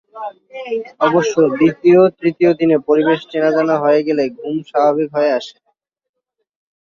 অবশ্য 1.01 1.35
দ্বিতীয়-তৃতীয় 1.51 2.51
দিনে 2.59 2.77
পরিবেশ 2.87 3.19
চেনা-জানা 3.31 3.75
হয়ে 3.79 4.01
গেলে 4.07 4.23
ঘুম 4.37 4.55
স্বাভাবিক 4.69 5.07
হয়ে 5.15 5.31
আসে। 5.37 5.55